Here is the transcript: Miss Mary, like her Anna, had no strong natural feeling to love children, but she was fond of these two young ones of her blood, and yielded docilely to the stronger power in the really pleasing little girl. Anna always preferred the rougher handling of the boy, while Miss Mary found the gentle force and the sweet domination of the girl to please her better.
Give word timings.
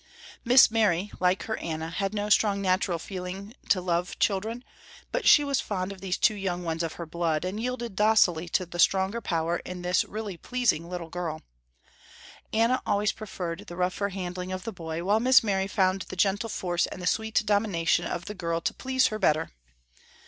Miss 0.43 0.71
Mary, 0.71 1.11
like 1.19 1.43
her 1.43 1.57
Anna, 1.57 1.91
had 1.91 2.11
no 2.11 2.27
strong 2.29 2.59
natural 2.59 2.97
feeling 2.97 3.53
to 3.69 3.79
love 3.79 4.17
children, 4.17 4.63
but 5.11 5.27
she 5.27 5.43
was 5.43 5.61
fond 5.61 5.91
of 5.91 6.01
these 6.01 6.17
two 6.17 6.33
young 6.33 6.63
ones 6.63 6.81
of 6.81 6.93
her 6.93 7.05
blood, 7.05 7.45
and 7.45 7.59
yielded 7.61 7.95
docilely 7.95 8.49
to 8.49 8.65
the 8.65 8.79
stronger 8.79 9.21
power 9.21 9.57
in 9.57 9.83
the 9.83 10.05
really 10.09 10.37
pleasing 10.37 10.89
little 10.89 11.11
girl. 11.11 11.43
Anna 12.51 12.81
always 12.83 13.11
preferred 13.11 13.65
the 13.67 13.75
rougher 13.75 14.09
handling 14.09 14.51
of 14.51 14.63
the 14.63 14.73
boy, 14.73 15.03
while 15.03 15.19
Miss 15.19 15.43
Mary 15.43 15.67
found 15.67 16.01
the 16.09 16.15
gentle 16.15 16.49
force 16.49 16.87
and 16.87 16.99
the 16.99 17.05
sweet 17.05 17.43
domination 17.45 18.05
of 18.05 18.25
the 18.25 18.33
girl 18.33 18.59
to 18.59 18.73
please 18.73 19.05
her 19.09 19.19
better. 19.19 19.51